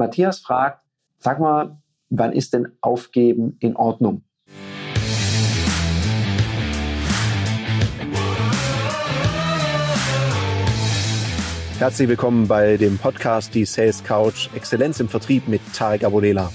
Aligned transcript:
Matthias 0.00 0.38
fragt, 0.40 0.80
sag 1.18 1.40
mal, 1.40 1.76
wann 2.08 2.32
ist 2.32 2.54
denn 2.54 2.68
Aufgeben 2.80 3.58
in 3.60 3.76
Ordnung? 3.76 4.24
Herzlich 11.78 12.08
willkommen 12.08 12.48
bei 12.48 12.78
dem 12.78 12.96
Podcast 12.96 13.54
Die 13.54 13.66
Sales 13.66 14.02
Couch 14.02 14.48
Exzellenz 14.54 15.00
im 15.00 15.10
Vertrieb 15.10 15.46
mit 15.48 15.60
Tarek 15.74 16.04
Abodela. 16.04 16.50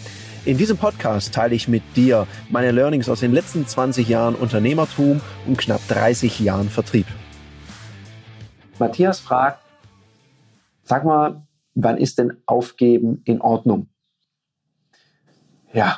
In 0.46 0.58
diesem 0.58 0.78
Podcast 0.78 1.32
teile 1.32 1.54
ich 1.54 1.68
mit 1.68 1.84
dir 1.96 2.26
meine 2.50 2.72
Learnings 2.72 3.10
aus 3.10 3.20
den 3.20 3.32
letzten 3.32 3.68
20 3.68 4.10
Jahren 4.10 4.34
Unternehmertum 4.34 5.22
und 5.46 5.60
knapp 5.60 5.88
30 5.90 6.40
Jahren 6.40 6.70
Vertrieb. 6.72 7.06
Matthias 8.80 9.20
fragt, 9.20 9.60
sag 10.82 11.06
mal, 11.06 11.44
wann 11.76 11.98
ist 11.98 12.18
denn 12.18 12.34
Aufgeben 12.46 13.22
in 13.26 13.42
Ordnung? 13.42 13.88
Ja, 15.74 15.98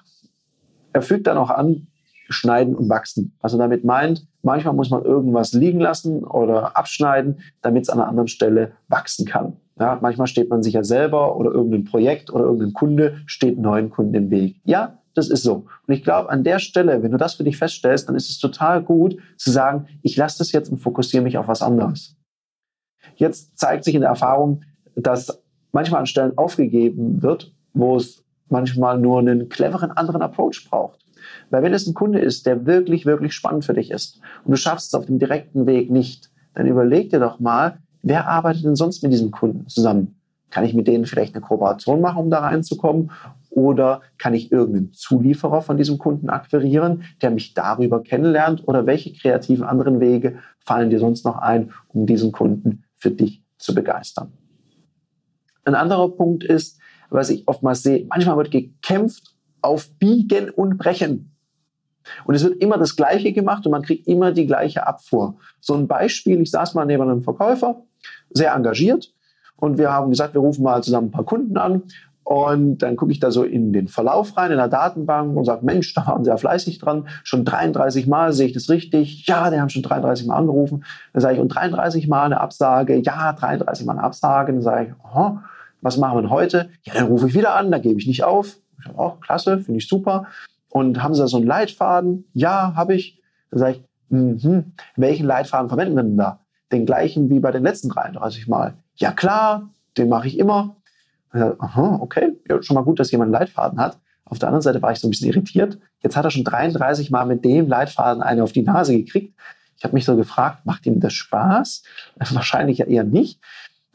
er 0.91 1.01
fügt 1.01 1.27
dann 1.27 1.37
auch 1.37 1.51
an, 1.51 1.87
schneiden 2.29 2.75
und 2.75 2.89
wachsen. 2.89 3.37
Also 3.39 3.57
damit 3.57 3.85
meint, 3.85 4.27
manchmal 4.41 4.73
muss 4.73 4.89
man 4.89 5.05
irgendwas 5.05 5.53
liegen 5.53 5.79
lassen 5.79 6.23
oder 6.23 6.75
abschneiden, 6.75 7.39
damit 7.61 7.83
es 7.83 7.89
an 7.89 7.99
einer 7.99 8.09
anderen 8.09 8.27
Stelle 8.27 8.73
wachsen 8.87 9.25
kann. 9.25 9.57
Ja, 9.79 9.99
manchmal 10.01 10.27
steht 10.27 10.49
man 10.49 10.63
sich 10.63 10.73
ja 10.73 10.83
selber 10.83 11.37
oder 11.37 11.51
irgendein 11.51 11.85
Projekt 11.85 12.31
oder 12.31 12.45
irgendein 12.45 12.73
Kunde 12.73 13.21
steht 13.27 13.59
neuen 13.59 13.91
Kunden 13.91 14.15
im 14.15 14.31
Weg. 14.31 14.59
Ja, 14.65 14.97
das 15.13 15.29
ist 15.29 15.43
so. 15.43 15.67
Und 15.87 15.93
ich 15.93 16.03
glaube, 16.03 16.29
an 16.29 16.43
der 16.43 16.59
Stelle, 16.59 17.03
wenn 17.03 17.11
du 17.11 17.17
das 17.17 17.35
für 17.35 17.43
dich 17.43 17.57
feststellst, 17.57 18.09
dann 18.09 18.15
ist 18.15 18.29
es 18.29 18.39
total 18.39 18.83
gut 18.83 19.17
zu 19.37 19.51
sagen, 19.51 19.87
ich 20.01 20.17
lasse 20.17 20.39
das 20.39 20.51
jetzt 20.51 20.69
und 20.69 20.79
fokussiere 20.79 21.23
mich 21.23 21.37
auf 21.37 21.47
was 21.47 21.61
anderes. 21.61 22.15
Jetzt 23.15 23.57
zeigt 23.57 23.83
sich 23.83 23.95
in 23.95 24.01
der 24.01 24.09
Erfahrung, 24.09 24.63
dass 24.95 25.43
manchmal 25.77 25.99
an 25.99 26.07
Stellen 26.07 26.35
aufgegeben 26.39 27.21
wird, 27.21 27.53
wo 27.75 27.97
es 27.97 28.23
manchmal 28.49 28.97
nur 28.97 29.19
einen 29.19 29.47
cleveren 29.47 29.91
anderen 29.91 30.23
Approach 30.23 30.67
braucht. 30.67 31.05
Weil 31.51 31.61
wenn 31.61 31.73
es 31.73 31.85
ein 31.85 31.93
Kunde 31.93 32.17
ist, 32.17 32.47
der 32.47 32.65
wirklich, 32.65 33.05
wirklich 33.05 33.33
spannend 33.33 33.63
für 33.63 33.75
dich 33.75 33.91
ist 33.91 34.19
und 34.43 34.49
du 34.51 34.57
schaffst 34.57 34.87
es 34.87 34.93
auf 34.95 35.05
dem 35.05 35.19
direkten 35.19 35.67
Weg 35.67 35.91
nicht, 35.91 36.31
dann 36.55 36.65
überleg 36.65 37.11
dir 37.11 37.19
doch 37.19 37.39
mal, 37.39 37.77
wer 38.01 38.27
arbeitet 38.27 38.65
denn 38.65 38.75
sonst 38.75 39.03
mit 39.03 39.13
diesem 39.13 39.29
Kunden 39.29 39.67
zusammen? 39.67 40.19
Kann 40.49 40.65
ich 40.65 40.73
mit 40.73 40.87
denen 40.87 41.05
vielleicht 41.05 41.35
eine 41.35 41.45
Kooperation 41.45 42.01
machen, 42.01 42.23
um 42.23 42.31
da 42.31 42.39
reinzukommen? 42.39 43.11
Oder 43.51 44.01
kann 44.17 44.33
ich 44.33 44.51
irgendeinen 44.51 44.93
Zulieferer 44.93 45.61
von 45.61 45.77
diesem 45.77 45.99
Kunden 45.99 46.31
akquirieren, 46.31 47.03
der 47.21 47.29
mich 47.29 47.53
darüber 47.53 48.01
kennenlernt? 48.01 48.67
Oder 48.67 48.87
welche 48.87 49.13
kreativen 49.13 49.63
anderen 49.63 49.99
Wege 49.99 50.39
fallen 50.57 50.89
dir 50.89 50.99
sonst 50.99 51.23
noch 51.23 51.37
ein, 51.37 51.71
um 51.89 52.07
diesen 52.07 52.31
Kunden 52.31 52.83
für 52.95 53.11
dich 53.11 53.43
zu 53.59 53.75
begeistern? 53.75 54.31
Ein 55.67 55.75
anderer 55.75 56.09
Punkt 56.09 56.45
ist, 56.45 56.79
was 57.09 57.29
ich 57.29 57.45
oftmals 57.47 57.83
sehe, 57.83 58.05
manchmal 58.09 58.37
wird 58.37 58.51
gekämpft 58.51 59.35
auf 59.61 59.89
Biegen 59.99 60.49
und 60.49 60.77
Brechen. 60.77 61.35
Und 62.23 62.35
es 62.35 62.43
wird 62.43 62.61
immer 62.61 62.77
das 62.77 62.95
Gleiche 62.95 63.33
gemacht 63.33 63.65
und 63.65 63.73
man 63.73 63.81
kriegt 63.81 64.07
immer 64.07 64.31
die 64.31 64.47
gleiche 64.47 64.87
Abfuhr. 64.87 65.35
So 65.59 65.73
ein 65.73 65.87
Beispiel, 65.87 66.39
ich 66.39 66.51
saß 66.51 66.73
mal 66.73 66.85
neben 66.85 67.03
einem 67.03 67.21
Verkäufer, 67.21 67.83
sehr 68.29 68.53
engagiert, 68.53 69.13
und 69.57 69.77
wir 69.77 69.91
haben 69.91 70.11
gesagt, 70.11 70.35
wir 70.35 70.41
rufen 70.41 70.63
mal 70.63 70.83
zusammen 70.83 71.07
ein 71.07 71.11
paar 71.11 71.25
Kunden 71.25 71.57
an. 71.57 71.83
Und 72.27 72.79
dann 72.79 72.97
gucke 72.97 73.13
ich 73.13 73.21
da 73.21 73.31
so 73.31 73.43
in 73.43 73.71
den 73.71 73.87
Verlauf 73.87 74.35
rein, 74.35 74.51
in 74.51 74.57
der 74.57 74.67
Datenbank 74.67 75.37
und 75.37 75.45
sage, 75.45 75.63
Mensch, 75.65 75.93
da 75.93 76.07
waren 76.07 76.25
sie 76.25 76.29
ja 76.29 76.35
fleißig 76.35 76.77
dran. 76.77 77.07
Schon 77.23 77.45
33 77.45 78.05
Mal 78.05 78.33
sehe 78.33 78.47
ich 78.47 78.51
das 78.51 78.69
richtig. 78.69 79.25
Ja, 79.27 79.49
die 79.49 79.57
haben 79.57 79.69
schon 79.69 79.81
33 79.81 80.27
Mal 80.27 80.35
angerufen. 80.35 80.83
Dann 81.13 81.21
sage 81.21 81.35
ich, 81.35 81.39
und 81.39 81.47
33 81.47 82.09
Mal 82.09 82.25
eine 82.25 82.41
Absage. 82.41 82.97
Ja, 82.97 83.31
33 83.31 83.85
Mal 83.85 83.93
eine 83.93 84.03
Absage. 84.03 84.51
Dann 84.51 84.61
sage 84.61 84.87
ich, 84.87 85.05
aha, 85.05 85.41
was 85.79 85.95
machen 85.95 86.17
wir 86.17 86.21
denn 86.23 86.29
heute? 86.29 86.69
Ja, 86.83 86.95
dann 86.95 87.05
rufe 87.05 87.29
ich 87.29 87.33
wieder 87.33 87.55
an, 87.55 87.71
dann 87.71 87.81
gebe 87.81 87.97
ich 87.97 88.07
nicht 88.07 88.25
auf. 88.25 88.57
Ich 88.77 88.83
sage, 88.83 88.97
oh, 88.97 89.11
klasse, 89.21 89.59
finde 89.59 89.77
ich 89.77 89.87
super. 89.87 90.25
Und 90.67 91.01
haben 91.01 91.13
Sie 91.13 91.21
da 91.21 91.27
so 91.27 91.37
einen 91.37 91.47
Leitfaden? 91.47 92.25
Ja, 92.33 92.73
habe 92.75 92.93
ich. 92.93 93.21
Dann 93.51 93.59
sage 93.59 93.71
ich, 93.71 93.83
mh, 94.09 94.63
welchen 94.97 95.25
Leitfaden 95.25 95.69
verwenden 95.69 95.95
wir 95.95 96.03
denn 96.03 96.17
da? 96.17 96.39
Den 96.73 96.85
gleichen 96.85 97.29
wie 97.29 97.39
bei 97.39 97.51
den 97.51 97.63
letzten 97.63 97.87
33 97.87 98.49
Mal. 98.49 98.73
Ja 98.97 99.13
klar, 99.13 99.69
den 99.97 100.09
mache 100.09 100.27
ich 100.27 100.37
immer. 100.37 100.75
Aha, 101.31 101.99
okay, 102.01 102.33
ja, 102.49 102.61
schon 102.61 102.75
mal 102.75 102.83
gut, 102.83 102.99
dass 102.99 103.11
jemand 103.11 103.33
einen 103.33 103.41
Leitfaden 103.41 103.79
hat. 103.79 103.97
Auf 104.25 104.39
der 104.39 104.49
anderen 104.49 104.61
Seite 104.61 104.81
war 104.81 104.91
ich 104.91 104.99
so 104.99 105.07
ein 105.07 105.11
bisschen 105.11 105.29
irritiert. 105.29 105.77
Jetzt 106.01 106.15
hat 106.15 106.25
er 106.25 106.31
schon 106.31 106.43
33 106.43 107.11
Mal 107.11 107.25
mit 107.25 107.45
dem 107.45 107.67
Leitfaden 107.67 108.21
eine 108.21 108.43
auf 108.43 108.51
die 108.51 108.61
Nase 108.61 108.95
gekriegt. 108.95 109.33
Ich 109.77 109.83
habe 109.83 109.93
mich 109.93 110.05
so 110.05 110.15
gefragt, 110.15 110.65
macht 110.65 110.85
ihm 110.85 110.99
das 110.99 111.13
Spaß? 111.13 111.83
Wahrscheinlich 112.31 112.79
ja 112.79 112.85
eher 112.85 113.03
nicht. 113.03 113.39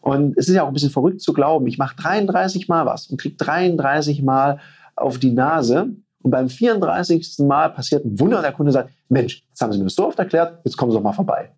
Und 0.00 0.36
es 0.36 0.48
ist 0.48 0.54
ja 0.54 0.64
auch 0.64 0.68
ein 0.68 0.72
bisschen 0.72 0.90
verrückt 0.90 1.20
zu 1.20 1.32
glauben, 1.32 1.66
ich 1.66 1.78
mache 1.78 1.96
33 1.96 2.68
Mal 2.68 2.86
was 2.86 3.06
und 3.06 3.20
kriege 3.20 3.36
33 3.36 4.22
Mal 4.22 4.58
auf 4.96 5.18
die 5.18 5.32
Nase. 5.32 5.90
Und 6.22 6.30
beim 6.30 6.48
34. 6.48 7.38
Mal 7.40 7.70
passiert 7.70 8.04
ein 8.04 8.18
Wunder 8.18 8.38
und 8.38 8.42
der 8.42 8.52
Kunde 8.52 8.72
sagt, 8.72 8.90
Mensch, 9.08 9.44
jetzt 9.48 9.60
haben 9.60 9.72
Sie 9.72 9.78
mir 9.78 9.84
das 9.84 9.94
so 9.94 10.06
oft 10.06 10.18
erklärt, 10.18 10.60
jetzt 10.64 10.76
kommen 10.76 10.90
Sie 10.90 10.96
doch 10.96 11.02
mal 11.02 11.12
vorbei. 11.12 11.52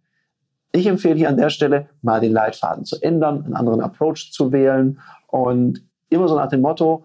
Ich 0.72 0.86
empfehle 0.86 1.14
hier 1.14 1.28
an 1.28 1.36
der 1.36 1.50
Stelle, 1.50 1.88
mal 2.02 2.20
den 2.20 2.32
Leitfaden 2.32 2.84
zu 2.84 3.00
ändern, 3.00 3.44
einen 3.44 3.54
anderen 3.54 3.80
Approach 3.80 4.32
zu 4.32 4.52
wählen 4.52 5.00
und 5.34 5.82
immer 6.10 6.28
so 6.28 6.36
nach 6.36 6.48
dem 6.48 6.60
Motto, 6.60 7.04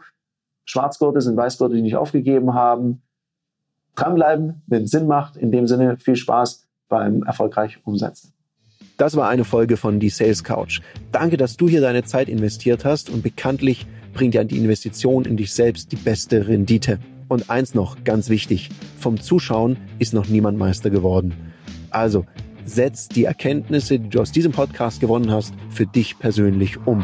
Schwarzgurte 0.66 1.20
sind 1.20 1.36
Weißgurte, 1.36 1.74
die 1.74 1.82
nicht 1.82 1.96
aufgegeben 1.96 2.54
haben. 2.54 3.02
Dranbleiben, 3.96 4.62
wenn 4.68 4.84
es 4.84 4.92
Sinn 4.92 5.08
macht. 5.08 5.36
In 5.36 5.52
dem 5.52 5.66
Sinne 5.66 5.98
viel 5.98 6.16
Spaß 6.16 6.68
beim 6.90 7.24
erfolgreich 7.24 7.80
Umsetzen. 7.86 8.32
Das 8.98 9.16
war 9.16 9.30
eine 9.30 9.46
Folge 9.46 9.78
von 9.78 10.00
Die 10.00 10.10
Sales 10.10 10.44
Couch. 10.44 10.82
Danke, 11.12 11.38
dass 11.38 11.58
du 11.58 11.68
hier 11.68 11.82
deine 11.82 12.04
Zeit 12.04 12.30
investiert 12.30 12.86
hast 12.86 13.10
und 13.10 13.24
bekanntlich 13.24 13.88
bringt 14.14 14.36
ja 14.36 14.44
die 14.44 14.60
Investition 14.60 15.26
in 15.26 15.36
dich 15.36 15.52
selbst 15.52 15.92
die 15.92 15.96
beste 15.96 16.48
Rendite. 16.48 17.00
Und 17.30 17.50
eins 17.50 17.74
noch, 17.74 18.04
ganz 18.04 18.30
wichtig, 18.30 18.70
vom 19.00 19.20
Zuschauen 19.20 19.76
ist 19.98 20.14
noch 20.14 20.28
niemand 20.28 20.60
Meister 20.60 20.92
geworden. 20.92 21.34
Also, 21.90 22.28
setz 22.64 23.08
die 23.08 23.24
Erkenntnisse, 23.24 23.98
die 23.98 24.10
du 24.10 24.22
aus 24.22 24.32
diesem 24.32 24.52
Podcast 24.52 25.02
gewonnen 25.02 25.32
hast, 25.32 25.56
für 25.72 25.88
dich 25.88 26.20
persönlich 26.20 26.78
um. 26.86 27.04